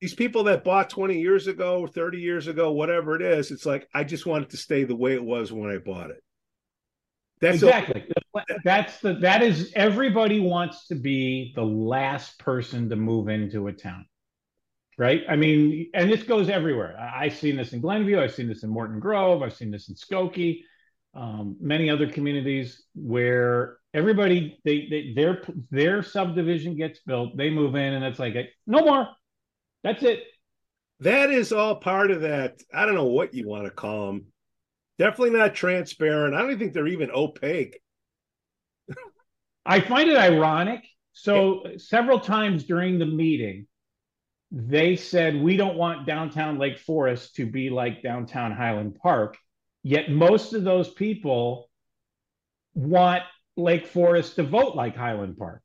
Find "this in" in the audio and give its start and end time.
17.56-17.80, 18.48-18.70, 19.70-19.94